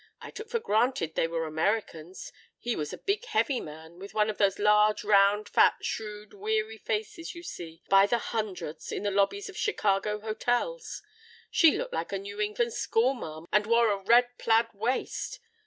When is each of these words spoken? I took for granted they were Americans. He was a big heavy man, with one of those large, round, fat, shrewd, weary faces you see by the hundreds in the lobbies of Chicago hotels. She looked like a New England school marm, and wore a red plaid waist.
I 0.19 0.31
took 0.31 0.49
for 0.49 0.57
granted 0.57 1.13
they 1.13 1.27
were 1.27 1.45
Americans. 1.45 2.31
He 2.57 2.75
was 2.75 2.91
a 2.91 2.97
big 2.97 3.23
heavy 3.25 3.59
man, 3.61 3.99
with 3.99 4.15
one 4.15 4.31
of 4.31 4.39
those 4.39 4.57
large, 4.57 5.03
round, 5.03 5.47
fat, 5.47 5.75
shrewd, 5.83 6.33
weary 6.33 6.79
faces 6.79 7.35
you 7.35 7.43
see 7.43 7.83
by 7.87 8.07
the 8.07 8.17
hundreds 8.17 8.91
in 8.91 9.03
the 9.03 9.11
lobbies 9.11 9.47
of 9.47 9.55
Chicago 9.55 10.19
hotels. 10.19 11.03
She 11.51 11.77
looked 11.77 11.93
like 11.93 12.11
a 12.11 12.17
New 12.17 12.41
England 12.41 12.73
school 12.73 13.13
marm, 13.13 13.45
and 13.51 13.67
wore 13.67 13.91
a 13.91 13.97
red 14.03 14.39
plaid 14.39 14.69
waist. 14.73 15.39